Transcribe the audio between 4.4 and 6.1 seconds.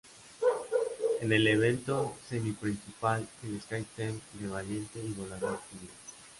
Valiente y Volador Jr.